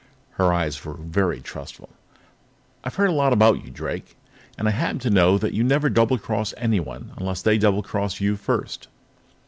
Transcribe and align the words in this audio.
Her 0.31 0.51
eyes 0.51 0.83
were 0.83 0.95
very 0.95 1.41
trustful. 1.41 1.89
"I've 2.83 2.95
heard 2.95 3.11
a 3.11 3.13
lot 3.13 3.33
about 3.33 3.63
you, 3.63 3.69
Drake, 3.69 4.17
and 4.57 4.67
I 4.67 4.71
happen 4.71 4.97
to 4.97 5.11
know 5.11 5.37
you 5.37 5.63
never 5.63 5.91
doublecross 5.91 6.55
anyone 6.57 7.11
unless 7.17 7.43
they 7.43 7.59
doublecross 7.59 8.19
you 8.19 8.35
first." 8.35 8.87